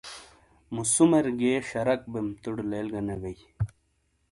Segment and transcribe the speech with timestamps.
[0.73, 3.37] مُو سُومیر گئیے شرک بیم ےتوڑے لیل گہ نے بئیی۔